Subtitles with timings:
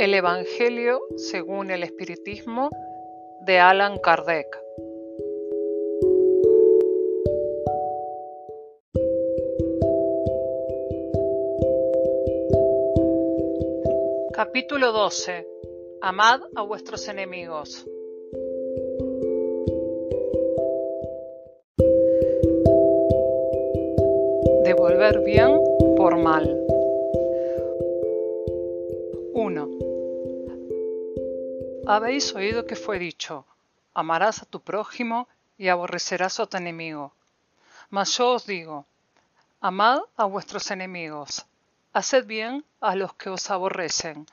[0.00, 2.70] El Evangelio según el Espiritismo
[3.42, 4.46] de Alan Kardec.
[14.32, 15.46] Capítulo 12.
[16.00, 17.84] Amad a vuestros enemigos.
[24.64, 25.60] Devolver bien
[25.94, 26.59] por mal.
[31.92, 33.44] Habéis oído que fue dicho,
[33.94, 35.26] amarás a tu prójimo
[35.58, 37.12] y aborrecerás a tu enemigo.
[37.88, 38.86] Mas yo os digo,
[39.60, 41.46] amad a vuestros enemigos,
[41.92, 44.26] haced bien a los que os aborrecen,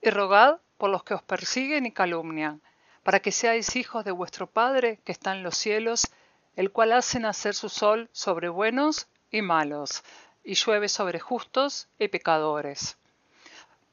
[0.00, 2.62] y rogad por los que os persiguen y calumnian,
[3.02, 6.10] para que seáis hijos de vuestro Padre que está en los cielos,
[6.56, 10.02] el cual hace nacer su sol sobre buenos y malos,
[10.44, 12.96] y llueve sobre justos y pecadores.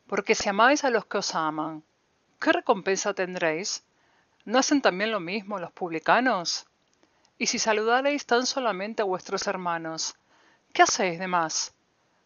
[0.08, 1.84] Porque si amáis a los que os aman,
[2.40, 3.84] ¿qué recompensa tendréis?
[4.46, 6.66] ¿No hacen también lo mismo los publicanos?
[7.38, 10.16] Y si saludareis tan solamente a vuestros hermanos,
[10.74, 11.74] ¿qué hacéis de más?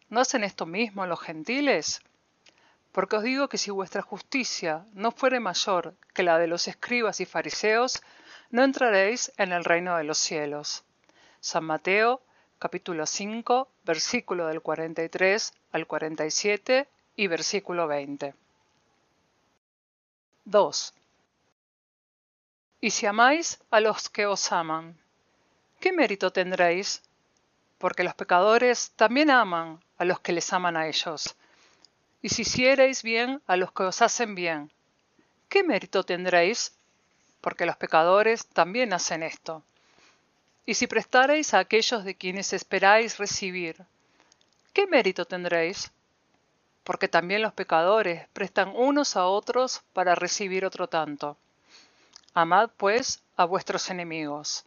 [0.08, 2.00] ¿No hacen esto mismo los gentiles?
[2.92, 7.20] Porque os digo que si vuestra justicia no fuere mayor que la de los escribas
[7.20, 8.02] y fariseos,
[8.50, 10.84] no entraréis en el reino de los cielos.
[11.40, 12.22] San Mateo
[12.60, 18.34] capítulo 5, versículo del 43 al 47 y versículo 20.
[20.44, 20.94] 2.
[22.80, 24.98] Y si amáis a los que os aman,
[25.80, 27.02] ¿qué mérito tendréis?
[27.78, 31.34] Porque los pecadores también aman a los que les aman a ellos.
[32.20, 34.70] Y si hiciereis bien a los que os hacen bien,
[35.48, 36.76] ¿qué mérito tendréis?
[37.40, 39.62] Porque los pecadores también hacen esto.
[40.66, 43.84] Y si prestareis a aquellos de quienes esperáis recibir,
[44.72, 45.90] ¿qué mérito tendréis?
[46.84, 51.36] Porque también los pecadores prestan unos a otros para recibir otro tanto.
[52.34, 54.64] Amad pues a vuestros enemigos.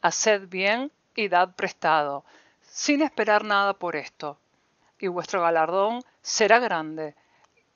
[0.00, 2.24] Haced bien y dad prestado,
[2.62, 4.38] sin esperar nada por esto.
[4.98, 7.14] Y vuestro galardón será grande,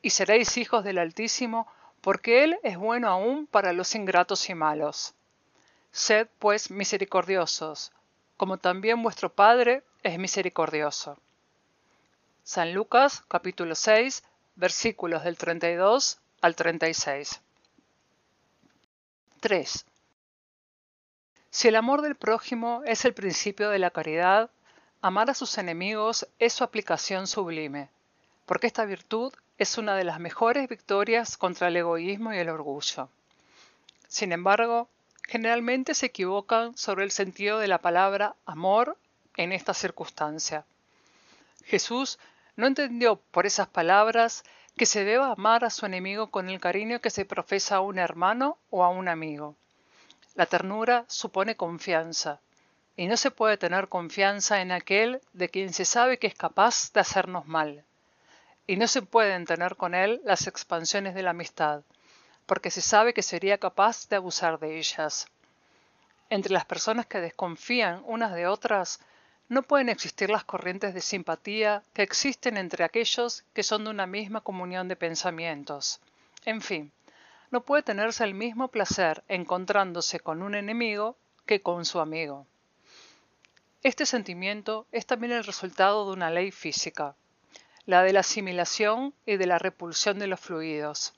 [0.03, 1.67] y seréis hijos del Altísimo,
[2.01, 5.15] porque Él es bueno aún para los ingratos y malos.
[5.91, 7.93] Sed pues misericordiosos,
[8.37, 11.19] como también vuestro Padre es misericordioso.
[12.47, 14.23] San Lucas capítulo 6
[14.57, 17.41] versículos del 32 al 36.
[19.41, 19.87] 3.
[21.49, 24.51] Si el amor del prójimo es el principio de la caridad,
[25.01, 27.89] amar a sus enemigos es su aplicación sublime,
[28.45, 33.09] porque esta virtud es una de las mejores victorias contra el egoísmo y el orgullo.
[34.07, 34.91] Sin embargo,
[35.23, 38.99] generalmente se equivocan sobre el sentido de la palabra amor
[39.39, 40.67] en esta circunstancia.
[41.65, 42.19] Jesús
[42.57, 44.45] no entendió por esas palabras
[44.77, 47.99] que se deba amar a su enemigo con el cariño que se profesa a un
[47.99, 49.57] hermano o a un amigo.
[50.35, 52.41] La ternura supone confianza,
[52.97, 56.93] y no se puede tener confianza en aquel de quien se sabe que es capaz
[56.93, 57.85] de hacernos mal.
[58.67, 61.83] Y no se pueden tener con él las expansiones de la amistad,
[62.47, 65.27] porque se sabe que sería capaz de abusar de ellas.
[66.31, 69.01] Entre las personas que desconfían unas de otras,
[69.49, 74.07] no pueden existir las corrientes de simpatía que existen entre aquellos que son de una
[74.07, 76.01] misma comunión de pensamientos.
[76.47, 76.93] En fin,
[77.51, 81.17] no puede tenerse el mismo placer encontrándose con un enemigo
[81.47, 82.47] que con su amigo.
[83.83, 87.15] Este sentimiento es también el resultado de una ley física,
[87.85, 91.13] la de la asimilación y de la repulsión de los fluidos.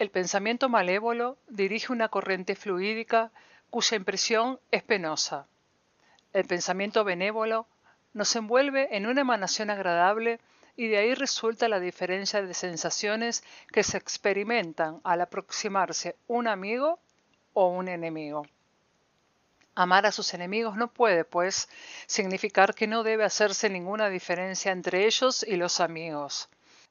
[0.00, 3.30] El pensamiento malévolo dirige una corriente fluídica
[3.70, 5.46] cuya impresión es penosa
[6.32, 7.66] el pensamiento benévolo
[8.12, 10.40] nos envuelve en una emanación agradable
[10.76, 16.98] y de ahí resulta la diferencia de sensaciones que se experimentan al aproximarse un amigo
[17.52, 18.46] o un enemigo.
[19.74, 21.68] Amar a sus enemigos no puede, pues,
[22.06, 26.48] significar que no debe hacerse ninguna diferencia entre ellos y los amigos.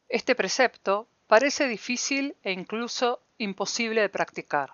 [0.08, 4.74] Este precepto parece difícil e incluso imposible de practicar,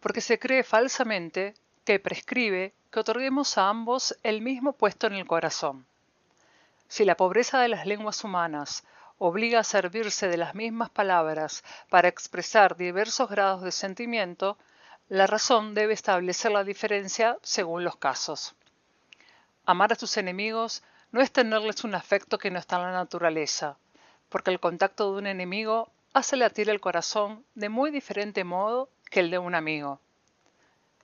[0.00, 1.54] porque se cree falsamente
[1.84, 5.86] que prescribe que otorguemos a ambos el mismo puesto en el corazón.
[6.88, 8.84] Si la pobreza de las lenguas humanas
[9.18, 14.56] obliga a servirse de las mismas palabras para expresar diversos grados de sentimiento,
[15.08, 18.54] la razón debe establecer la diferencia según los casos.
[19.64, 20.82] Amar a tus enemigos
[21.12, 23.76] no es tenerles un afecto que no está en la naturaleza,
[24.28, 29.20] porque el contacto de un enemigo hace latir el corazón de muy diferente modo que
[29.20, 30.00] el de un amigo.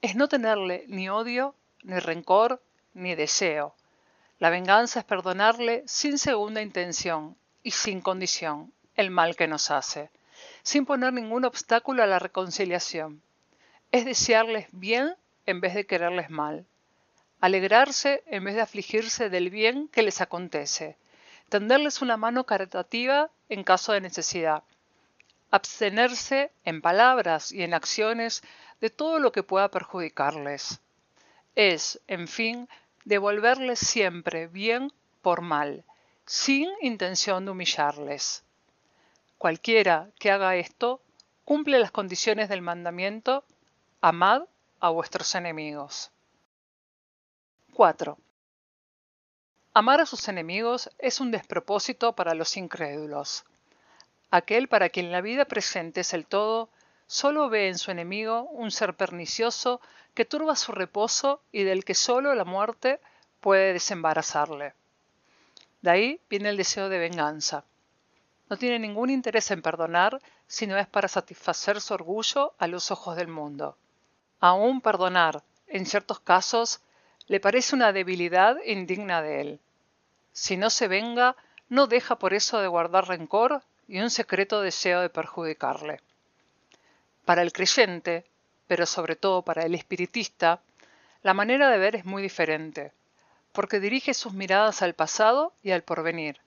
[0.00, 2.62] Es no tenerle ni odio ni rencor,
[2.94, 3.74] ni deseo.
[4.38, 10.10] La venganza es perdonarle sin segunda intención y sin condición el mal que nos hace.
[10.64, 13.22] sin poner ningún obstáculo a la reconciliación.
[13.90, 15.14] Es desearles bien
[15.46, 16.66] en vez de quererles mal.
[17.40, 20.96] Alegrarse en vez de afligirse del bien que les acontece.
[21.48, 24.62] Tenderles una mano caritativa en caso de necesidad.
[25.50, 28.42] Abstenerse en palabras y en acciones
[28.80, 30.80] de todo lo que pueda perjudicarles.
[31.54, 32.68] Es, en fin,
[33.04, 35.84] devolverles siempre bien por mal,
[36.24, 38.42] sin intención de humillarles.
[39.38, 41.00] Cualquiera que haga esto
[41.44, 43.44] cumple las condiciones del mandamiento,
[44.00, 44.42] amad
[44.80, 46.10] a vuestros enemigos.
[47.74, 48.16] 4.
[49.74, 53.44] Amar a sus enemigos es un despropósito para los incrédulos.
[54.30, 56.68] Aquel para quien la vida presente es el todo,
[57.12, 59.82] solo ve en su enemigo un ser pernicioso
[60.14, 63.00] que turba su reposo y del que solo la muerte
[63.40, 64.72] puede desembarazarle.
[65.82, 67.64] De ahí viene el deseo de venganza.
[68.48, 72.90] No tiene ningún interés en perdonar si no es para satisfacer su orgullo a los
[72.90, 73.76] ojos del mundo.
[74.40, 76.80] Aún perdonar, en ciertos casos,
[77.26, 79.60] le parece una debilidad indigna de él.
[80.32, 81.36] Si no se venga,
[81.68, 86.00] no deja por eso de guardar rencor y un secreto deseo de perjudicarle.
[87.24, 88.24] Para el creyente,
[88.66, 90.60] pero sobre todo para el espiritista,
[91.22, 92.92] la manera de ver es muy diferente,
[93.52, 96.40] porque dirige sus miradas al pasado y al porvenir,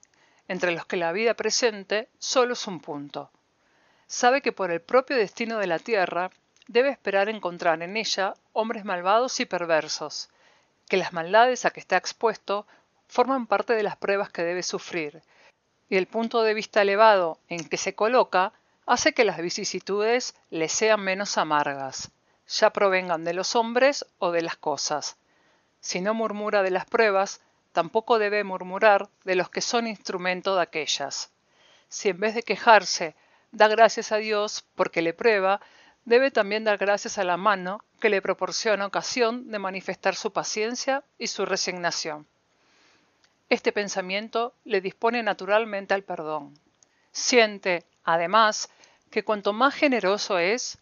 [0.48, 3.30] entre los que la vida presente solo es un punto.
[4.06, 6.30] Sabe que por el propio destino de la tierra
[6.68, 10.28] debe esperar encontrar en ella hombres malvados y perversos,
[10.88, 12.66] que las maldades a que está expuesto
[13.08, 15.22] forman parte de las pruebas que debe sufrir,
[15.88, 18.52] y el punto de vista elevado en que se coloca
[18.86, 22.10] hace que las vicisitudes le sean menos amargas,
[22.48, 25.16] ya provengan de los hombres o de las cosas.
[25.80, 27.40] Si no murmura de las pruebas,
[27.72, 31.30] tampoco debe murmurar de los que son instrumento de aquellas.
[31.88, 33.14] Si en vez de quejarse
[33.52, 35.60] da gracias a Dios porque le prueba,
[36.04, 41.02] debe también dar gracias a la mano que le proporciona ocasión de manifestar su paciencia
[41.18, 42.26] y su resignación.
[43.48, 46.58] Este pensamiento le dispone naturalmente al perdón.
[47.12, 48.70] Siente, además,
[49.10, 50.78] que cuanto más generoso es,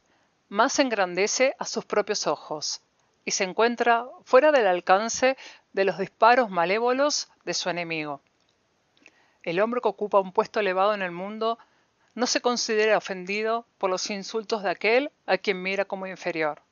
[0.48, 2.80] más engrandece a sus propios ojos,
[3.24, 5.36] y se encuentra fuera del alcance
[5.72, 8.20] de los disparos malévolos de su enemigo.
[9.42, 11.58] El hombre que ocupa un puesto elevado en el mundo
[12.14, 16.62] no se considera ofendido por los insultos de aquel a quien mira como inferior.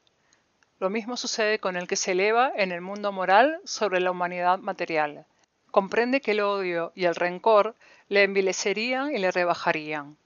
[0.78, 4.58] Lo mismo sucede con el que se eleva en el mundo moral sobre la humanidad
[4.58, 5.26] material.
[5.70, 7.75] Comprende que el odio y el rencor
[8.08, 10.16] le envilecerían y le rebajarían.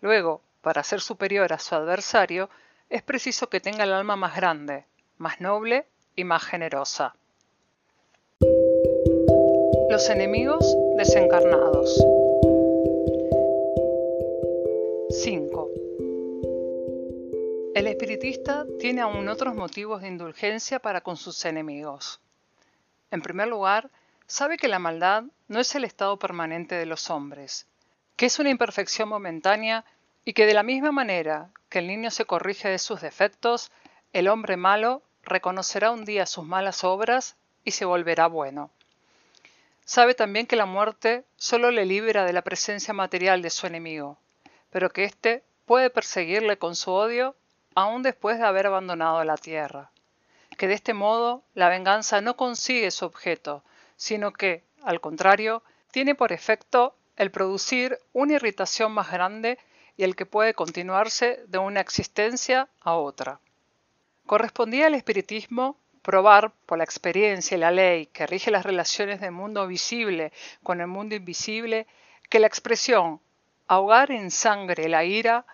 [0.00, 2.48] Luego, para ser superior a su adversario,
[2.88, 4.86] es preciso que tenga el alma más grande,
[5.18, 5.86] más noble
[6.16, 7.14] y más generosa.
[9.90, 12.02] Los enemigos desencarnados.
[15.10, 15.70] 5.
[17.74, 22.20] El espiritista tiene aún otros motivos de indulgencia para con sus enemigos.
[23.10, 23.90] En primer lugar,
[24.26, 27.66] sabe que la maldad no es el estado permanente de los hombres,
[28.16, 29.84] que es una imperfección momentánea
[30.24, 33.70] y que de la misma manera que el niño se corrige de sus defectos,
[34.12, 38.70] el hombre malo reconocerá un día sus malas obras y se volverá bueno.
[39.84, 44.18] Sabe también que la muerte solo le libera de la presencia material de su enemigo,
[44.70, 47.34] pero que éste puede perseguirle con su odio
[47.74, 49.90] aún después de haber abandonado la tierra.
[50.56, 53.64] Que de este modo la venganza no consigue su objeto,
[53.96, 59.58] sino que, al contrario, tiene por efecto el producir una irritación más grande
[59.96, 63.40] y el que puede continuarse de una existencia a otra.
[64.26, 69.32] Correspondía al espiritismo probar por la experiencia y la ley que rige las relaciones del
[69.32, 70.32] mundo visible
[70.62, 71.86] con el mundo invisible
[72.28, 73.20] que la expresión
[73.68, 75.46] ahogar en sangre la ira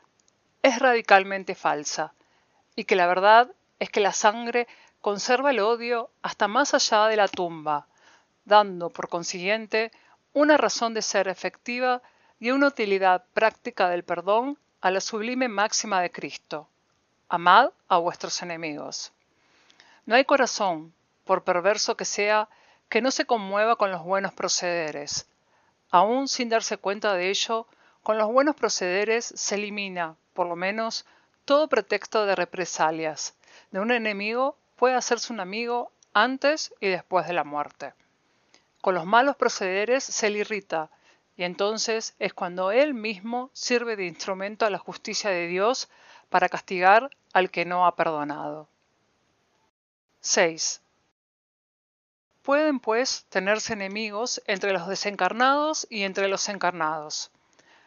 [0.63, 2.15] es radicalmente falsa
[2.75, 4.67] y que la verdad es que la sangre
[5.01, 7.87] conserva el odio hasta más allá de la tumba,
[8.45, 9.93] dando por consiguiente
[10.33, 12.03] una razón de ser efectiva
[12.41, 16.69] y una utilidad práctica del perdón a la sublime máxima de Cristo.
[17.29, 19.13] Amad a vuestros enemigos.
[20.07, 22.49] No hay corazón, por perverso que sea,
[22.89, 25.27] que no se conmueva con los buenos procederes.
[25.91, 27.67] Aún sin darse cuenta de ello,
[28.03, 31.05] con los buenos procederes se elimina, por lo menos,
[31.45, 33.35] todo pretexto de represalias.
[33.71, 37.93] De un enemigo puede hacerse un amigo antes y después de la muerte.
[38.81, 40.89] Con los malos procederes se le irrita,
[41.39, 45.89] y entonces es cuando él mismo sirve de instrumento a la justicia de Dios
[46.31, 48.69] para castigar al que no ha perdonado.
[50.21, 50.83] 6.
[52.43, 57.31] Pueden, pues, tenerse enemigos entre los desencarnados y entre los encarnados.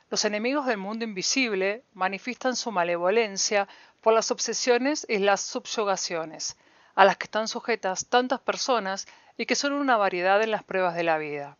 [0.10, 3.68] Los enemigos del mundo invisible manifiestan su malevolencia
[4.00, 6.56] por las obsesiones y las subyugaciones,
[6.96, 10.96] a las que están sujetas tantas personas y que son una variedad en las pruebas
[10.96, 11.58] de la vida.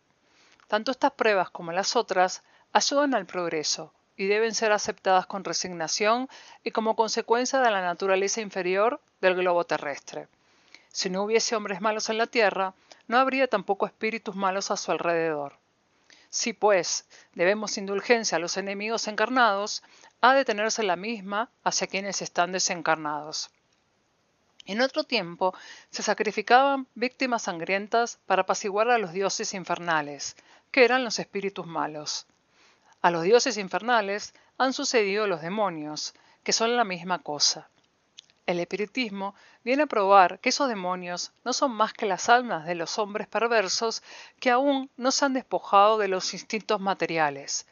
[0.72, 6.30] Tanto estas pruebas como las otras ayudan al progreso y deben ser aceptadas con resignación
[6.64, 10.28] y como consecuencia de la naturaleza inferior del globo terrestre.
[10.90, 12.72] Si no hubiese hombres malos en la tierra,
[13.06, 15.58] no habría tampoco espíritus malos a su alrededor.
[16.30, 19.82] Si, pues, debemos indulgencia a los enemigos encarnados,
[20.22, 23.50] ha de tenerse la misma hacia quienes están desencarnados.
[24.64, 25.54] En otro tiempo
[25.90, 30.36] se sacrificaban víctimas sangrientas para apaciguar a los dioses infernales,
[30.72, 32.26] que eran los espíritus malos.
[33.00, 37.68] A los dioses infernales han sucedido los demonios, que son la misma cosa.
[38.46, 42.74] El espiritismo viene a probar que esos demonios no son más que las almas de
[42.74, 44.02] los hombres perversos
[44.40, 47.68] que aún no se han despojado de los instintos materiales,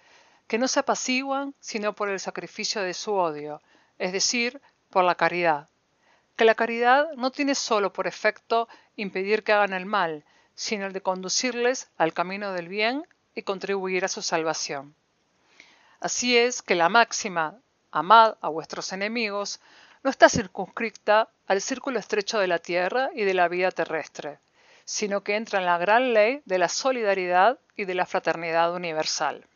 [0.46, 3.60] que no se apaciguan sino por el sacrificio de su odio,
[3.98, 5.68] es decir, por la caridad
[6.40, 8.66] que la caridad no tiene solo por efecto
[8.96, 10.24] impedir que hagan el mal,
[10.60, 14.94] sino el de conducirles al camino del bien y contribuir a su salvación.
[16.00, 17.58] Así es que la máxima,
[17.90, 19.58] amad a vuestros enemigos,
[20.02, 24.38] no está circunscrita al círculo estrecho de la tierra y de la vida terrestre,
[24.84, 29.46] sino que entra en la gran ley de la solidaridad y de la fraternidad universal.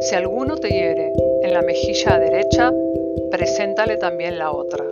[0.00, 2.72] Si alguno te hiere en la mejilla derecha,
[3.30, 4.84] preséntale también la otra.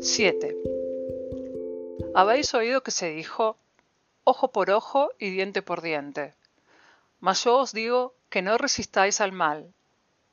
[0.00, 0.71] 7.
[2.14, 3.56] Habéis oído que se dijo,
[4.24, 6.34] ojo por ojo y diente por diente.
[7.20, 9.72] Mas yo os digo que no resistáis al mal.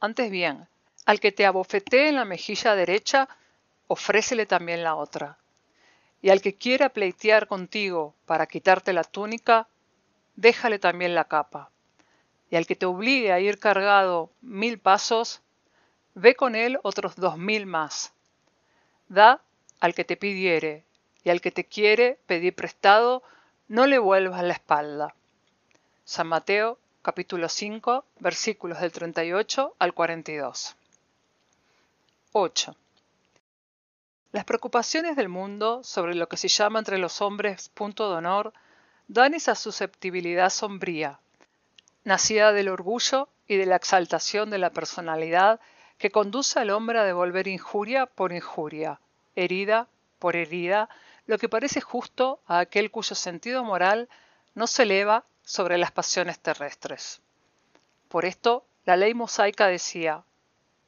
[0.01, 0.67] Antes bien,
[1.05, 3.29] al que te abofetee en la mejilla derecha,
[3.87, 5.37] ofrécele también la otra.
[6.21, 9.69] Y al que quiera pleitear contigo para quitarte la túnica,
[10.35, 11.71] déjale también la capa.
[12.51, 15.41] Y al que te obligue a ir cargado mil pasos,
[16.13, 18.11] ve con él otros dos mil más.
[19.07, 19.41] Da
[19.79, 20.83] al que te pidiere,
[21.23, 23.23] y al que te quiere pedir prestado,
[23.67, 25.15] no le vuelvas la espalda.
[26.05, 30.75] San Mateo capítulo 5 versículos del 38 al 42.
[32.31, 32.75] 8.
[34.31, 38.53] Las preocupaciones del mundo sobre lo que se llama entre los hombres punto de honor
[39.07, 41.19] dan esa susceptibilidad sombría,
[42.03, 45.59] nacida del orgullo y de la exaltación de la personalidad
[45.97, 48.99] que conduce al hombre a devolver injuria por injuria,
[49.35, 49.87] herida
[50.19, 50.89] por herida,
[51.29, 54.09] lo que parece justo a aquel cuyo sentido moral
[54.55, 57.21] no se eleva sobre las pasiones terrestres.
[58.07, 60.23] Por esto, la ley mosaica decía,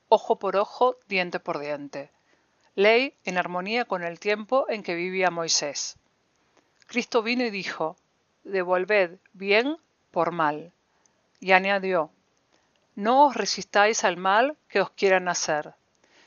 [0.10, 2.10] ojo por ojo, diente por diente,
[2.74, 5.98] ley en armonía con el tiempo en que vivía Moisés.
[6.88, 7.96] Cristo vino y dijo,
[8.44, 9.78] devolved bien
[10.10, 10.72] por mal.
[11.40, 12.10] Y añadió,
[12.96, 15.76] no os resistáis al mal que os quieran hacer.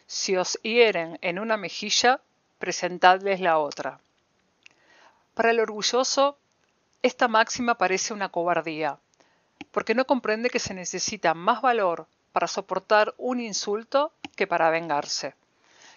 [0.07, 2.21] Si os hieren en una mejilla,
[2.65, 4.01] presentadles la otra.
[5.35, 6.39] Para el orgulloso,
[7.03, 8.99] esta máxima parece una cobardía,
[9.71, 15.35] porque no comprende que se necesita más valor para soportar un insulto que para vengarse.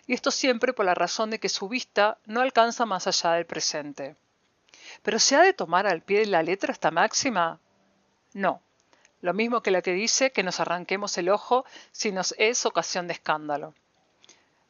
[0.08, 3.46] Y esto siempre por la razón de que su vista no alcanza más allá del
[3.46, 4.18] presente.
[5.04, 7.62] ¿Pero se ha de tomar al pie de la letra esta máxima?
[8.34, 8.62] No,
[9.22, 13.08] lo mismo que la que dice que nos arranquemos el ojo si nos es ocasión
[13.08, 13.74] de escándalo.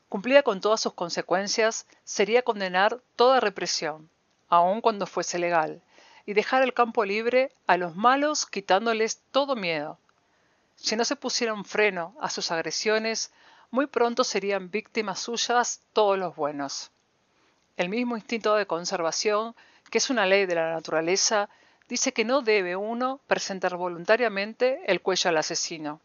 [0.10, 4.10] Cumplida con todas sus consecuencias, sería condenar toda represión,
[4.48, 5.82] aun cuando fuese legal,
[6.26, 9.98] y dejar el campo libre a los malos quitándoles todo miedo.
[10.76, 13.32] Si no se pusiera un freno a sus agresiones,
[13.72, 16.92] muy pronto serían víctimas suyas todos los buenos.
[17.76, 19.56] El mismo instinto de conservación,
[19.90, 21.50] que es una ley de la naturaleza,
[21.90, 26.00] dice que no debe uno presentar voluntariamente el cuello al asesino.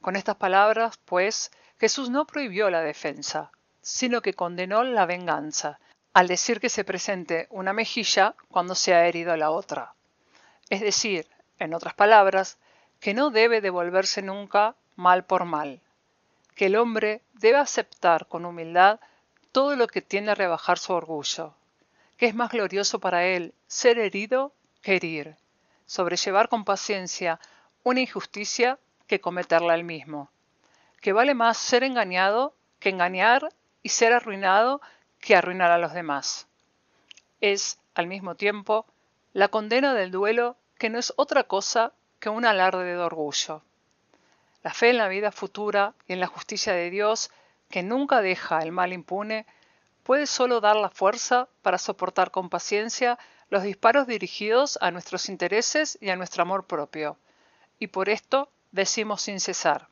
[0.00, 1.50] Con estas palabras, pues,
[1.82, 5.80] Jesús no prohibió la defensa, sino que condenó la venganza,
[6.12, 9.92] al decir que se presente una mejilla cuando se ha herido la otra.
[10.70, 11.26] Es decir,
[11.58, 12.56] en otras palabras,
[13.00, 15.80] que no debe devolverse nunca mal por mal,
[16.54, 19.00] que el hombre debe aceptar con humildad
[19.50, 21.56] todo lo que tiende a rebajar su orgullo,
[22.16, 24.52] que es más glorioso para él ser herido
[24.84, 25.34] herir,
[25.86, 27.40] sobrellevar con paciencia
[27.82, 30.30] una injusticia que cometerla él mismo,
[31.02, 34.80] que vale más ser engañado que engañar y ser arruinado
[35.20, 36.46] que arruinar a los demás.
[37.40, 38.86] Es, al mismo tiempo,
[39.32, 43.62] la condena del duelo que no es otra cosa que un alarde de orgullo.
[44.62, 47.30] La fe en la vida futura y en la justicia de Dios,
[47.68, 49.44] que nunca deja el mal impune,
[50.04, 53.18] puede solo dar la fuerza para soportar con paciencia
[53.50, 57.18] los disparos dirigidos a nuestros intereses y a nuestro amor propio.
[57.80, 59.88] Y por esto decimos sin cesar,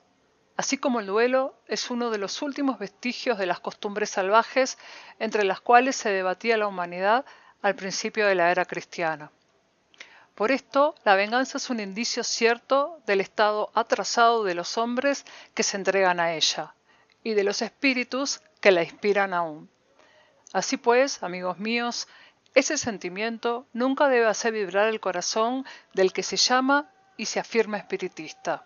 [0.57, 4.77] así como el duelo es uno de los últimos vestigios de las costumbres salvajes
[5.17, 7.25] entre las cuales se debatía la humanidad
[7.63, 9.31] al principio de la era cristiana.
[10.35, 15.63] Por esto, la venganza es un indicio cierto del estado atrasado de los hombres que
[15.63, 16.75] se entregan a ella
[17.23, 19.69] y de los espíritus que la inspiran aún.
[20.53, 22.07] Así pues, amigos míos,
[22.53, 27.77] ese sentimiento nunca debe hacer vibrar el corazón del que se llama y se afirma
[27.77, 28.65] espiritista.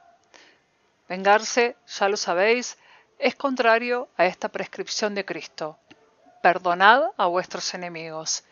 [1.08, 2.78] Vengarse, ya lo sabéis,
[3.20, 5.78] es contrario a esta prescripción de Cristo.
[6.42, 8.44] Perdonad a vuestros enemigos.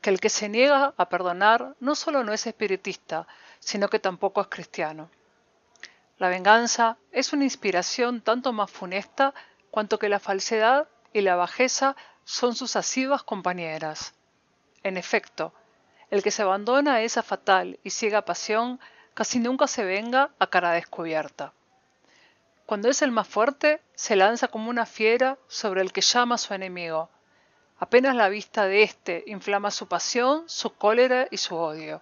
[0.00, 3.28] Que el que se niega a perdonar no solo no es espiritista,
[3.60, 5.10] sino que tampoco es cristiano.
[6.22, 9.34] La venganza es una inspiración tanto más funesta
[9.72, 14.14] cuanto que la falsedad y la bajeza son sus asiduas compañeras.
[14.84, 15.52] En efecto,
[16.10, 18.78] el que se abandona a esa fatal y ciega pasión
[19.14, 21.54] casi nunca se venga a cara descubierta.
[22.66, 26.38] Cuando es el más fuerte, se lanza como una fiera sobre el que llama a
[26.38, 27.10] su enemigo.
[27.80, 32.00] Apenas la vista de éste inflama su pasión, su cólera y su odio.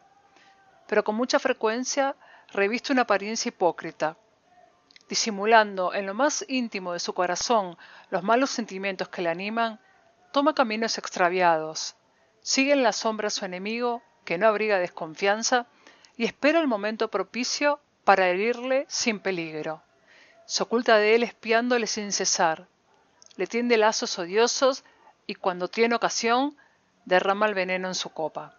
[0.89, 2.17] Pero con mucha frecuencia
[2.52, 4.17] reviste una apariencia hipócrita,
[5.08, 7.76] disimulando en lo más íntimo de su corazón
[8.10, 9.80] los malos sentimientos que le animan,
[10.32, 11.97] toma caminos extraviados,
[12.43, 15.67] sigue en la sombra a su enemigo, que no abriga desconfianza,
[16.17, 19.82] y espera el momento propicio para herirle sin peligro
[20.50, 22.67] se oculta de él espiándole sin cesar,
[23.36, 24.82] le tiende lazos odiosos
[25.25, 26.56] y cuando tiene ocasión
[27.04, 28.56] derrama el veneno en su copa.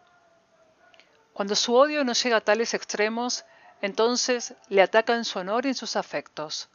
[1.34, 3.44] Cuando su odio no llega a tales extremos,
[3.82, 6.70] entonces le ataca en su honor y sus afectos.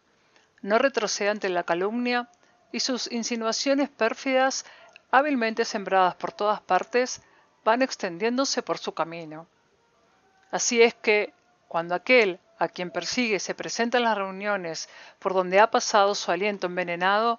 [0.63, 2.29] No retrocede ante la calumnia
[2.73, 4.65] y sus insinuaciones pérfidas,
[5.11, 7.23] hábilmente sembradas por todas partes,
[7.65, 9.47] van extendiéndose por su camino.
[10.51, 11.33] Así es que,
[11.69, 14.89] cuando aquel a quien persigue se presenta en las reuniones
[15.19, 17.39] por donde ha pasado su aliento envenenado,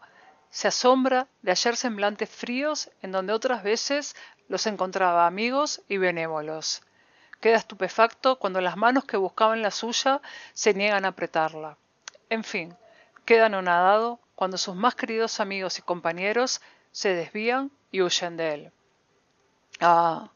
[0.50, 4.16] se asombra de hallar semblantes fríos en donde otras veces
[4.48, 6.82] los encontraba amigos y benévolos.
[7.40, 10.22] Queda estupefacto cuando las manos que buscaban la suya
[10.54, 11.78] se niegan a apretarla.
[12.30, 12.76] En fin,
[13.26, 18.72] queda anonadado cuando sus más queridos amigos y compañeros se desvían y huyen de él.
[19.80, 20.32] Ah,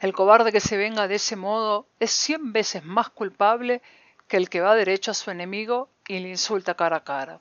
[0.00, 3.82] el cobarde que se venga de ese modo es cien veces más culpable
[4.28, 7.40] que el que va derecho a su enemigo y le insulta cara a cara.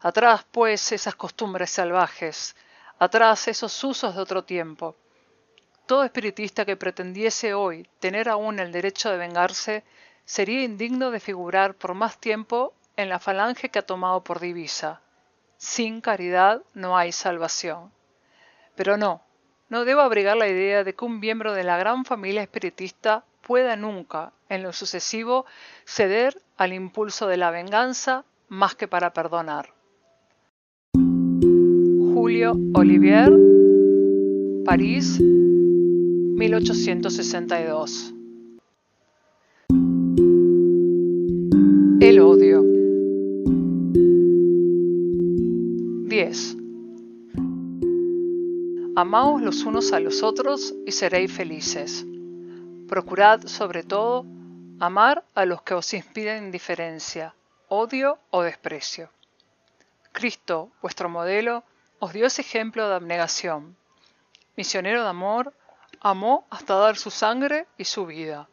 [0.00, 2.56] Atrás, pues, esas costumbres salvajes,
[2.98, 4.96] atrás esos usos de otro tiempo.
[5.86, 9.84] Todo espiritista que pretendiese hoy tener aún el derecho de vengarse
[10.24, 15.00] sería indigno de figurar por más tiempo en la falange que ha tomado por divisa.
[15.58, 17.92] Sin caridad no hay salvación.
[18.74, 19.22] Pero no,
[19.68, 23.76] no debo abrigar la idea de que un miembro de la gran familia espiritista pueda
[23.76, 25.46] nunca, en lo sucesivo,
[25.84, 29.72] ceder al impulso de la venganza más que para perdonar.
[30.94, 33.30] Julio Olivier,
[34.64, 35.20] París,
[36.36, 38.12] 1862.
[41.98, 42.62] El odio.
[46.06, 46.56] 10.
[48.96, 52.04] Amaos los unos a los otros y seréis felices.
[52.86, 54.26] Procurad, sobre todo,
[54.78, 57.34] amar a los que os inspiren indiferencia,
[57.68, 59.08] odio o desprecio.
[60.12, 61.64] Cristo, vuestro modelo,
[61.98, 63.74] os dio ese ejemplo de abnegación.
[64.54, 65.54] Misionero de amor,
[66.00, 68.48] amó hasta dar su sangre y su vida.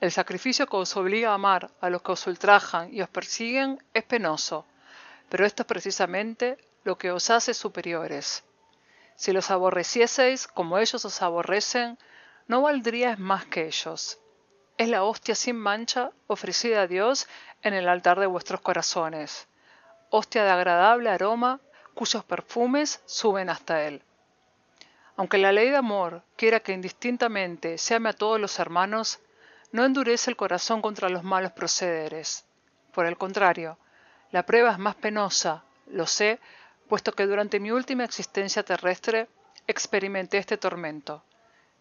[0.00, 3.82] El sacrificio que os obliga a amar a los que os ultrajan y os persiguen
[3.94, 4.66] es penoso,
[5.28, 8.44] pero esto es precisamente lo que os hace superiores.
[9.16, 11.98] Si los aborrecieseis como ellos os aborrecen,
[12.46, 14.18] no valdrías más que ellos.
[14.76, 17.26] Es la hostia sin mancha ofrecida a Dios
[17.62, 19.48] en el altar de vuestros corazones,
[20.10, 21.60] hostia de agradable aroma
[21.94, 24.02] cuyos perfumes suben hasta Él.
[25.16, 29.18] Aunque la ley de amor quiera que indistintamente se ame a todos los hermanos,
[29.72, 32.44] no endurece el corazón contra los malos procederes.
[32.92, 33.78] Por el contrario,
[34.30, 36.38] la prueba es más penosa, lo sé,
[36.88, 39.28] puesto que durante mi última existencia terrestre
[39.66, 41.24] experimenté este tormento.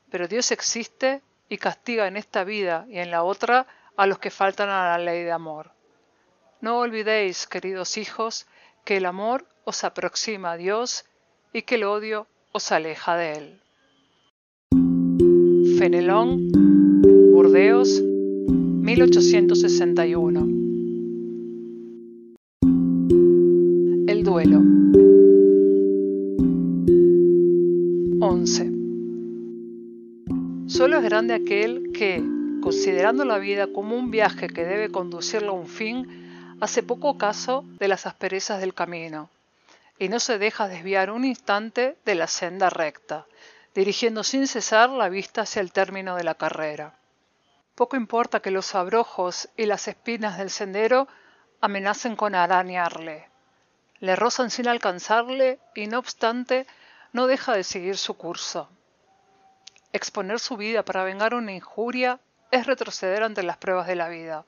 [0.09, 3.67] Pero Dios existe y castiga en esta vida y en la otra
[3.97, 5.71] a los que faltan a la ley de amor.
[6.61, 8.47] No olvidéis, queridos hijos,
[8.83, 11.05] que el amor os aproxima a Dios
[11.53, 13.59] y que el odio os aleja de él.
[15.77, 16.49] Fenelón,
[17.33, 20.39] Burdeos, 1861.
[24.07, 24.61] El duelo.
[28.21, 28.71] 11.
[30.67, 32.23] Solo es grande aquel que,
[32.61, 36.07] considerando la vida como un viaje que debe conducirlo a un fin,
[36.61, 39.29] hace poco caso de las asperezas del camino
[39.97, 43.25] y no se deja desviar un instante de la senda recta,
[43.73, 46.97] dirigiendo sin cesar la vista hacia el término de la carrera.
[47.75, 51.07] Poco importa que los abrojos y las espinas del sendero
[51.61, 53.29] amenacen con arañarle.
[53.99, 56.67] Le rozan sin alcanzarle y no obstante
[57.11, 58.69] no deja de seguir su curso.
[59.93, 62.19] Exponer su vida para vengar una injuria
[62.51, 64.45] es retroceder ante las pruebas de la vida.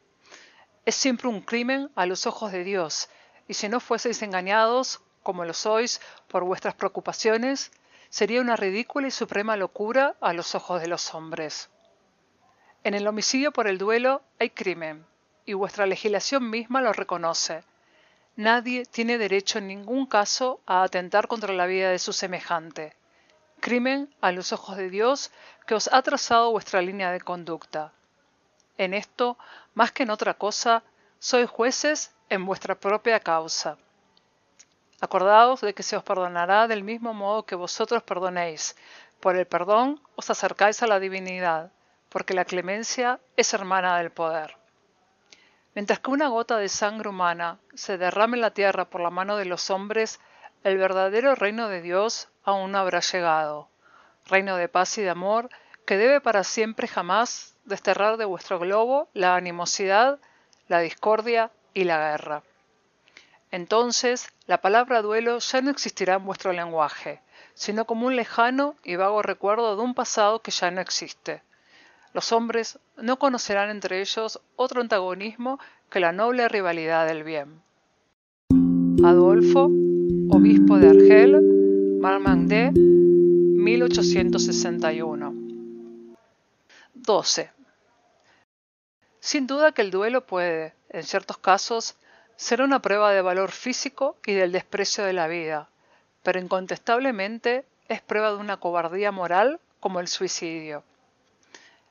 [0.85, 3.09] Es siempre un crimen a los ojos de Dios,
[3.47, 7.69] y si no fueseis engañados, como lo sois, por vuestras preocupaciones,
[8.07, 11.69] sería una ridícula y suprema locura a los ojos de los hombres.
[12.85, 15.05] En el homicidio por el duelo hay crimen,
[15.45, 17.65] y vuestra legislación misma lo reconoce.
[18.37, 22.95] Nadie tiene derecho en ningún caso a atentar contra la vida de su semejante.
[23.59, 25.31] Crimen a los ojos de Dios
[25.65, 27.91] que os ha trazado vuestra línea de conducta.
[28.77, 29.37] En esto,
[29.73, 30.83] más que en otra cosa,
[31.19, 33.77] sois jueces en vuestra propia causa.
[34.99, 38.75] Acordaos de que se os perdonará del mismo modo que vosotros perdonéis.
[39.19, 41.71] Por el perdón os acercáis a la divinidad,
[42.09, 44.57] porque la clemencia es hermana del poder.
[45.75, 49.37] Mientras que una gota de sangre humana se derrame en la tierra por la mano
[49.37, 50.19] de los hombres,
[50.63, 53.69] el verdadero reino de Dios aún no habrá llegado.
[54.25, 55.49] Reino de paz y de amor
[55.85, 60.19] que debe para siempre jamás desterrar de vuestro globo la animosidad,
[60.67, 62.41] la discordia y la guerra.
[63.51, 67.21] Entonces, la palabra duelo ya no existirá en vuestro lenguaje,
[67.53, 71.43] sino como un lejano y vago recuerdo de un pasado que ya no existe.
[72.13, 77.61] Los hombres no conocerán entre ellos otro antagonismo que la noble rivalidad del bien.
[79.03, 79.69] Adolfo,
[80.29, 81.41] obispo de Argel,
[82.01, 85.33] Marmandé, 1861.
[86.95, 87.51] 12.
[89.19, 91.95] Sin duda que el duelo puede, en ciertos casos,
[92.37, 95.69] Será una prueba de valor físico y del desprecio de la vida,
[96.21, 100.83] pero incontestablemente es prueba de una cobardía moral como el suicidio.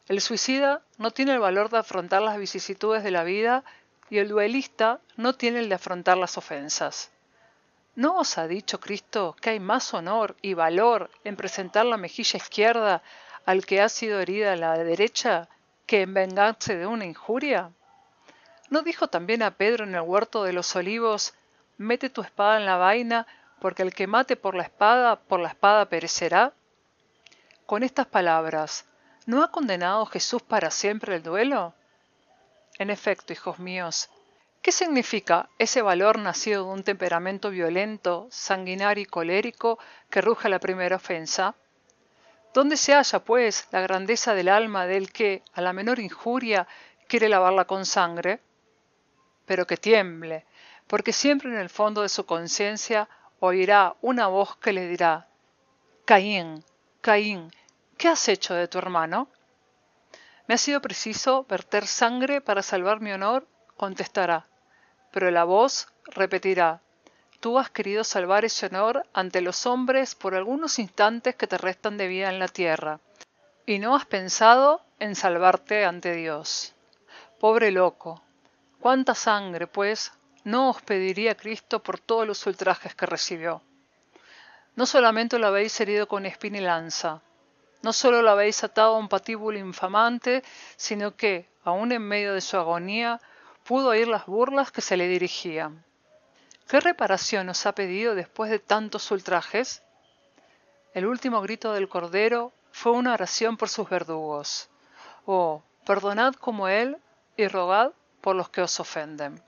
[0.07, 3.65] El suicida no tiene el valor de afrontar las vicisitudes de la vida
[4.09, 7.11] y el duelista no tiene el de afrontar las ofensas.
[7.97, 12.37] ¿No os ha dicho Cristo que hay más honor y valor en presentar la mejilla
[12.37, 13.03] izquierda
[13.47, 15.49] al que ha sido herida la derecha
[15.87, 17.73] que en vengarse de una injuria?
[18.69, 21.35] ¿No dijo también a Pedro en el huerto de los olivos,
[21.79, 23.27] mete tu espada en la vaina,
[23.61, 26.53] porque el que mate por la espada, por la espada perecerá?
[27.65, 28.87] Con estas palabras,
[29.25, 31.75] ¿no ha condenado Jesús para siempre el duelo?
[32.79, 34.11] En efecto, hijos míos,
[34.63, 39.79] ¿qué significa ese valor nacido de un temperamento violento, sanguinario y colérico
[40.11, 41.55] que ruge la primera ofensa?
[42.53, 46.67] ¿Dónde se halla, pues, la grandeza del alma del que, a la menor injuria,
[47.07, 48.41] quiere lavarla con sangre?
[49.47, 50.45] Pero que tiemble,
[50.87, 53.09] porque siempre en el fondo de su conciencia
[53.41, 55.29] oirá una voz que le dirá,
[56.05, 56.65] Caín,
[57.01, 57.51] Caín,
[57.97, 59.29] ¿qué has hecho de tu hermano?
[60.47, 64.47] Me ha sido preciso verter sangre para salvar mi honor, contestará,
[65.11, 66.81] pero la voz repetirá,
[67.41, 71.97] tú has querido salvar ese honor ante los hombres por algunos instantes que te restan
[71.97, 73.01] de vida en la tierra,
[73.67, 76.75] y no has pensado en salvarte ante Dios.
[77.41, 78.23] Pobre loco,
[78.87, 80.13] cuánta sangre, pues,
[80.45, 83.61] no os pediría Cristo por todos los ultrajes que recibió.
[84.77, 87.21] No solamente lo habéis herido con espina y lanza,
[87.83, 90.45] no solo lo habéis atado a un patíbulo infamante,
[90.77, 93.21] sino que, aun en medio de su agonía,
[93.65, 95.85] pudo oír las burlas que se le dirigían.
[96.69, 99.83] ¿Qué reparación os ha pedido después de tantos ultrajes?
[100.95, 104.69] El último grito del Cordero fue una oración por sus verdugos.
[105.25, 106.99] Oh, perdonad como Él
[107.37, 107.91] y rogad
[108.27, 109.41] por los que os ofenden.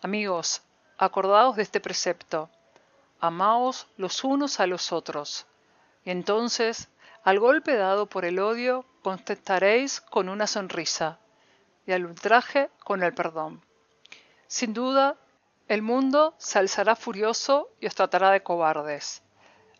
[0.00, 0.62] Amigos,
[0.96, 2.48] acordaos de este precepto.
[3.20, 5.46] Amaos los unos a los otros.
[6.02, 6.88] Y entonces,
[7.22, 11.18] al golpe dado por el odio, contestaréis con una sonrisa,
[11.84, 13.62] y al ultraje con el perdón.
[14.46, 15.16] Sin duda,
[15.68, 19.22] el mundo se alzará furioso y os tratará de cobardes.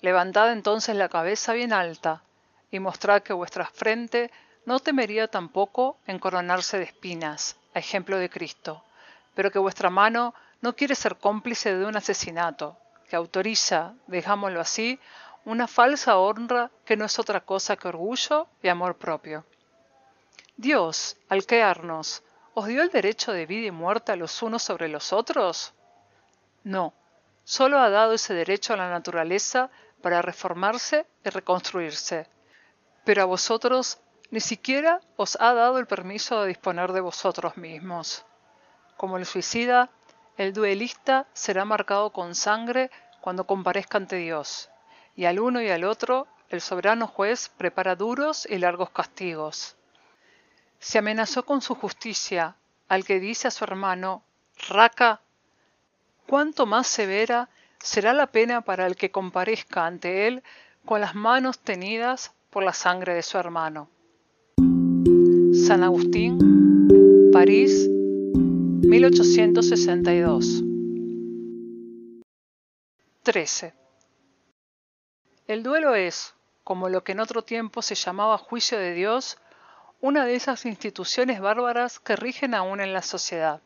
[0.03, 2.25] Levantad entonces la cabeza bien alta,
[2.71, 4.31] y mostrad que vuestra frente
[4.65, 8.85] no temería tampoco en coronarse de espinas, a ejemplo de Cristo,
[9.35, 12.77] pero que vuestra mano no quiere ser cómplice de un asesinato,
[13.09, 15.01] que autoriza, dejámoslo así,
[15.45, 19.45] una falsa honra que no es otra cosa que orgullo y amor propio.
[20.57, 24.89] Dios, al crearnos, ¿os dio el derecho de vida y muerte a los unos sobre
[24.89, 25.73] los otros?
[26.63, 26.93] No,
[27.45, 29.71] solo ha dado ese derecho a la naturaleza
[30.03, 32.27] para reformarse y reconstruirse.
[33.05, 33.99] Pero a vosotros
[34.31, 38.25] ni siquiera os ha dado el permiso de disponer de vosotros mismos.
[38.97, 39.91] Como el suicida,
[40.37, 42.91] el duelista será marcado con sangre
[43.21, 44.71] cuando comparezca ante Dios,
[45.17, 49.77] y al uno y al otro el soberano juez prepara duros y largos castigos.
[50.79, 52.57] Se amenazó con su justicia
[52.89, 54.23] al que dice a su hermano,
[54.69, 55.21] Raca,
[56.27, 57.49] cuánto más severa
[57.81, 60.43] será la pena para el que comparezca ante él
[60.85, 63.89] con las manos tenidas por la sangre de su hermano.
[65.71, 70.65] San Agustín, París, 1862.
[73.23, 73.73] 13.
[75.47, 79.39] El duelo es, como lo que en otro tiempo se llamaba juicio de Dios,
[80.01, 83.63] una de esas instituciones bárbaras que rigen aún en la sociedad.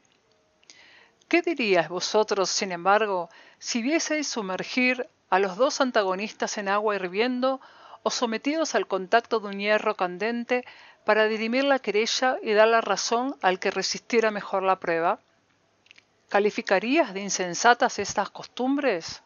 [1.29, 7.63] ¿Qué diríais vosotros, sin embargo, si vieseis sumergir a los dos antagonistas en agua hirviendo
[8.03, 10.67] o sometidos al contacto de un hierro candente
[11.05, 15.21] para dirimir la querella y dar la razón al que resistiera mejor la prueba?
[16.29, 19.23] ¿Calificarías de insensatas estas costumbres?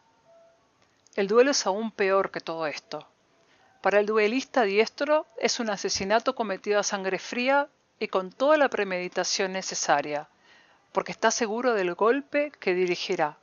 [1.15, 3.07] El duelo es aún peor que todo esto.
[3.81, 7.67] Para el duelista diestro es un asesinato cometido a sangre fría
[7.99, 10.27] y con toda la premeditación necesaria
[10.91, 13.37] porque está seguro del golpe que dirigirá.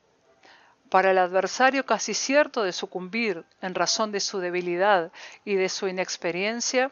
[0.90, 5.10] Para el adversario casi cierto de sucumbir en razón de su debilidad
[5.44, 6.90] y de su inexperiencia,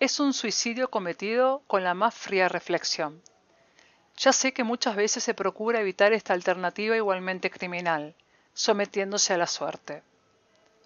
[0.00, 3.20] es un suicidio cometido con la más fría reflexión.
[4.16, 8.14] Ya sé que muchas veces se procura evitar esta alternativa igualmente criminal,
[8.54, 10.04] sometiéndose a la suerte.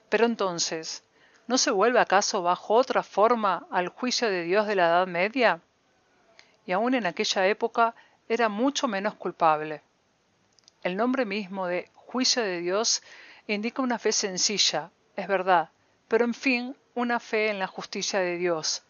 [0.08, 1.04] Pero entonces,
[1.46, 5.60] ¿no se vuelve acaso bajo otra forma al juicio de Dios de la Edad Media?
[6.64, 7.94] Y aún en aquella época
[8.30, 9.82] era mucho menos culpable.
[10.82, 13.02] El nombre mismo de juicio de Dios
[13.46, 15.68] indica una fe sencilla, es verdad,
[16.08, 18.82] pero en fin, una fe en la justicia de Dios,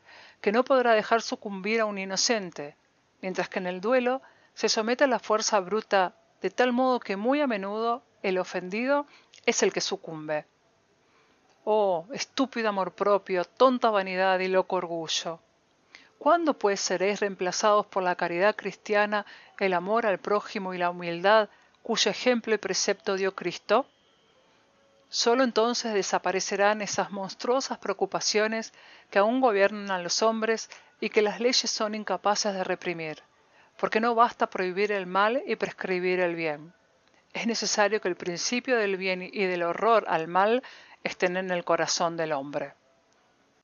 [0.43, 2.77] que no podrá dejar sucumbir a un inocente,
[3.23, 4.21] mientras que en el duelo
[4.55, 9.07] se somete a la fuerza bruta de tal modo que muy a menudo el ofendido
[9.47, 10.45] es el que sucumbe.
[11.65, 15.39] Oh, estúpido amor propio, tonta vanidad y loco orgullo.
[16.19, 19.25] ¿Cuándo pues seréis reemplazados por la caridad cristiana,
[19.61, 21.51] el amor al prójimo y la humildad,
[21.85, 23.87] cuyo ejemplo y precepto dio Cristo?
[25.15, 28.73] Solo entonces desaparecerán esas monstruosas preocupaciones
[29.11, 30.71] que aún gobiernan a los hombres
[31.03, 33.19] y que las leyes son incapaces de reprimir,
[33.79, 36.73] porque no basta prohibir el mal y prescribir el bien.
[37.35, 40.63] Es necesario que el principio del bien y del horror al mal
[41.05, 42.73] estén en el corazón del hombre.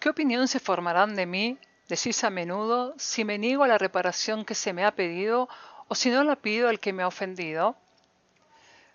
[0.00, 4.44] ¿Qué opinión se formarán de mí, decís a menudo, si me niego a la reparación
[4.44, 5.48] que se me ha pedido
[5.88, 7.76] o si no la pido al que me ha ofendido?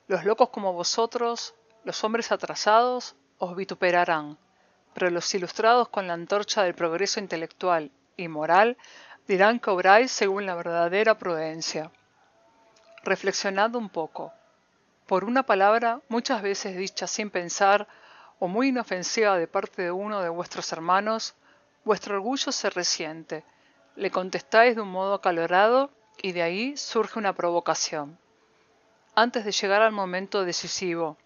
[0.07, 4.37] Los locos como vosotros, los hombres atrasados, os vituperarán,
[4.93, 8.77] pero los ilustrados con la antorcha del progreso intelectual y moral
[9.27, 11.91] dirán que obráis según la verdadera prudencia.
[13.03, 14.33] Reflexionad un poco.
[15.07, 17.87] Por una palabra, muchas veces dicha sin pensar,
[18.43, 21.35] o muy inofensiva de parte de uno de vuestros hermanos,
[21.83, 23.45] vuestro orgullo se resiente,
[23.95, 28.17] le contestáis de un modo acalorado y de ahí surge una provocación.
[29.13, 31.17] Antes de llegar al momento decisivo,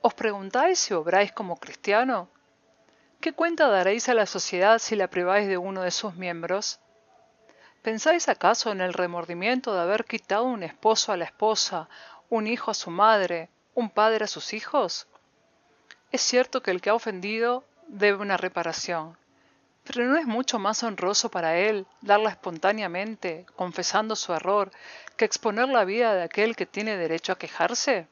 [0.00, 2.30] ¿os preguntáis si obráis como cristiano?
[3.20, 6.80] ¿Qué cuenta daréis a la sociedad si la priváis de uno de sus miembros?
[7.82, 11.90] ¿Pensáis acaso en el remordimiento de haber quitado un esposo a la esposa,
[12.30, 15.06] un hijo a su madre, un padre a sus hijos?
[16.12, 19.16] Es cierto que el que ha ofendido debe una reparación,
[19.84, 24.70] pero ¿no es mucho más honroso para él darla espontáneamente, confesando su error,
[25.16, 28.08] que exponer la vida de aquel que tiene derecho a quejarse?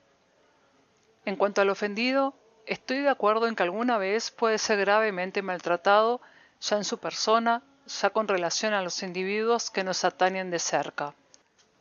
[1.25, 2.35] En cuanto al ofendido,
[2.67, 6.21] estoy de acuerdo en que alguna vez puede ser gravemente maltratado,
[6.61, 11.15] ya en su persona, ya con relación a los individuos que nos atañen de cerca.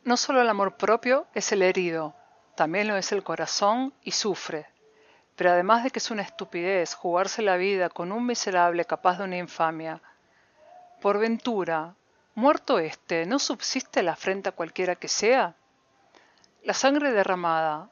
[0.04, 2.14] No solo el amor propio es el herido,
[2.56, 4.66] también lo es el corazón y sufre.
[5.38, 9.24] Pero además de que es una estupidez jugarse la vida con un miserable capaz de
[9.24, 10.02] una infamia,
[11.00, 11.94] por ventura,
[12.34, 15.54] muerto éste, ¿no subsiste la afrenta cualquiera que sea?
[16.64, 17.88] La sangre derramada,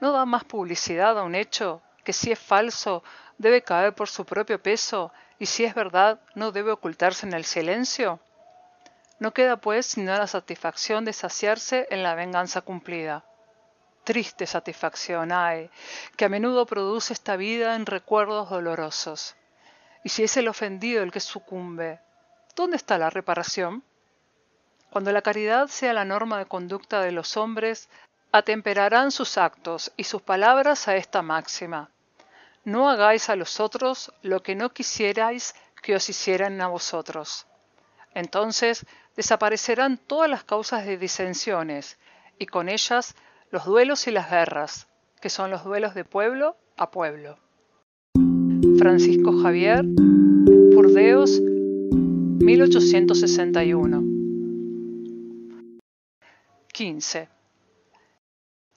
[0.00, 3.04] ¿no da más publicidad a un hecho que si es falso
[3.36, 7.44] debe caer por su propio peso y si es verdad no debe ocultarse en el
[7.44, 8.20] silencio?
[9.18, 13.22] No queda pues sino la satisfacción de saciarse en la venganza cumplida.
[14.06, 15.68] Triste satisfacción hay,
[16.16, 19.34] que a menudo produce esta vida en recuerdos dolorosos.
[20.04, 21.98] Y si es el ofendido el que sucumbe,
[22.54, 23.82] ¿dónde está la reparación?
[24.90, 27.88] Cuando la caridad sea la norma de conducta de los hombres,
[28.30, 31.90] atemperarán sus actos y sus palabras a esta máxima.
[32.62, 37.48] No hagáis a los otros lo que no quisierais que os hicieran a vosotros.
[38.14, 41.98] Entonces desaparecerán todas las causas de disensiones
[42.38, 43.16] y con ellas
[43.50, 44.88] los duelos y las guerras,
[45.20, 47.38] que son los duelos de pueblo a pueblo.
[48.78, 54.02] Francisco Javier, Burdeos, 1861.
[56.72, 57.28] 15.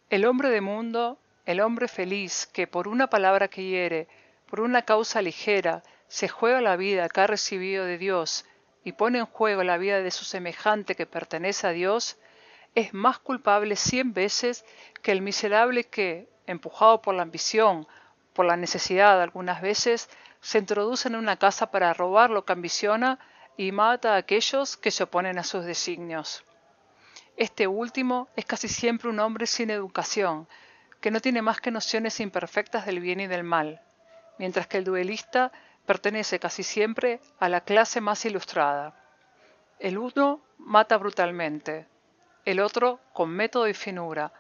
[0.10, 4.08] El hombre de mundo, el hombre feliz que por una palabra que hiere,
[4.50, 8.46] por una causa ligera, se juega la vida que ha recibido de Dios
[8.84, 12.18] y pone en juego la vida de su semejante que pertenece a Dios,
[12.76, 14.66] es más culpable cien veces
[15.02, 17.88] que el miserable que, empujado por la ambición,
[18.34, 20.10] por la necesidad algunas veces,
[20.42, 23.20] se introduce en una casa para robar lo que ambiciona
[23.58, 26.46] y mata a aquellos que se oponen a sus designios.
[27.36, 30.48] Este último es casi siempre un hombre sin educación,
[31.02, 33.82] que no tiene más que nociones imperfectas del bien y del mal,
[34.38, 35.52] mientras que el duelista
[35.86, 38.94] pertenece casi siempre a la clase más ilustrada.
[39.80, 41.88] El uno mata brutalmente,
[42.50, 44.34] el otro con método y finura,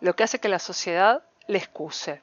[0.00, 2.20] lo que hace que la sociedad le excuse.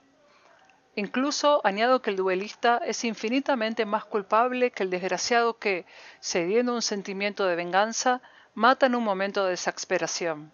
[0.96, 5.86] Incluso añado que el duelista es infinitamente más culpable que el desgraciado que,
[6.20, 8.22] cediendo un sentimiento de venganza,
[8.54, 10.52] mata en un momento de exasperación.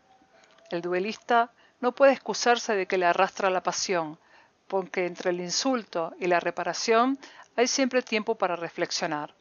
[0.70, 4.20] El duelista no puede excusarse de que le arrastra la pasión,
[4.68, 7.18] porque entre el insulto y la reparación
[7.56, 9.34] hay siempre tiempo para reflexionar.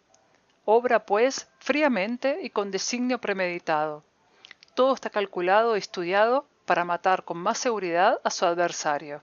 [0.64, 4.02] Obra, pues, fríamente y con designio premeditado.
[4.76, 9.22] Todo está calculado y estudiado para matar con más seguridad a su adversario.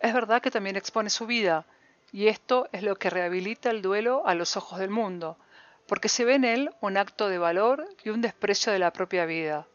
[0.00, 1.64] Es verdad que también expone su vida,
[2.10, 5.38] y esto es lo que rehabilita el duelo a los ojos del mundo,
[5.86, 9.26] porque se ve en él un acto de valor y un desprecio de la propia
[9.26, 9.68] vida.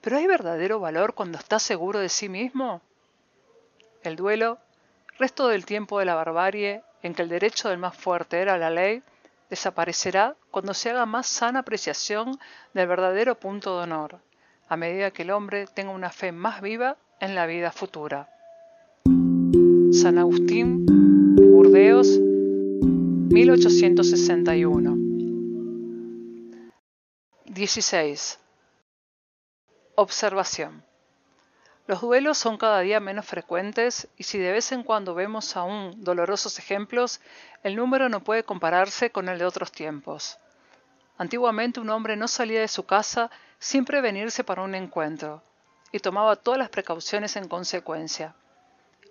[0.00, 2.82] ¿Pero hay verdadero valor cuando está seguro de sí mismo?
[4.02, 4.58] El duelo,
[5.20, 8.70] resto del tiempo de la barbarie en que el derecho del más fuerte era la
[8.70, 9.04] ley,
[9.50, 12.38] desaparecerá cuando se haga más sana apreciación
[12.72, 14.20] del verdadero punto de honor,
[14.68, 18.28] a medida que el hombre tenga una fe más viva en la vida futura.
[19.92, 20.86] San Agustín,
[21.36, 24.96] Burdeos, 1861
[27.46, 28.38] 16.
[29.96, 30.84] Observación.
[31.90, 35.92] Los duelos son cada día menos frecuentes y si de vez en cuando vemos aún
[36.04, 37.20] dolorosos ejemplos,
[37.64, 40.38] el número no puede compararse con el de otros tiempos.
[41.18, 45.42] Antiguamente un hombre no salía de su casa sin prevenirse para un encuentro
[45.90, 48.36] y tomaba todas las precauciones en consecuencia.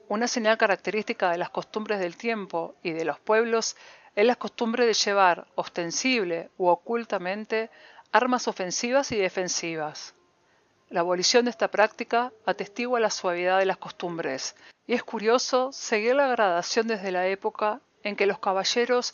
[0.08, 3.76] Una señal característica de las costumbres del tiempo y de los pueblos
[4.15, 7.72] es la costumbre de llevar ostensible u ocultamente
[8.13, 10.15] armas ofensivas y defensivas.
[10.89, 14.56] La abolición de esta práctica atestigua la suavidad de las costumbres,
[14.88, 19.13] y es curioso seguir la gradación desde la época en que los caballeros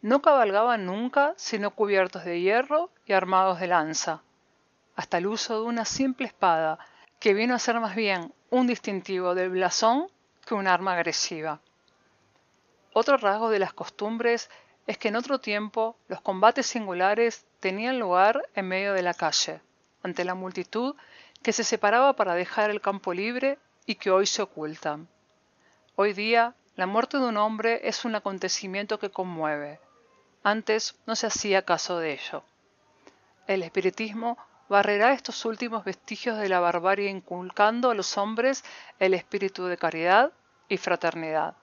[0.00, 4.22] no cabalgaban nunca sino cubiertos de hierro y armados de lanza,
[4.96, 6.78] hasta el uso de una simple espada,
[7.18, 10.06] que vino a ser más bien un distintivo del blasón
[10.46, 11.60] que un arma agresiva.
[12.94, 14.48] Otro rasgo de las costumbres
[14.86, 19.60] es que en otro tiempo los combates singulares tenían lugar en medio de la calle,
[20.02, 20.96] ante la multitud
[21.42, 25.08] que se separaba para dejar el campo libre y que hoy se ocultan.
[25.96, 29.80] Hoy día, la muerte de un hombre es un acontecimiento que conmueve.
[30.42, 32.42] Antes no se hacía caso de ello.
[33.46, 34.38] El espiritismo
[34.68, 38.64] barrerá estos últimos vestigios de la barbarie inculcando a los hombres
[38.98, 40.32] el espíritu de caridad
[40.68, 41.56] y fraternidad.